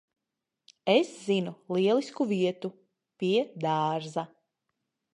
[0.93, 2.75] Es zinu lielisku vietu.
[3.21, 4.29] Pie dārza.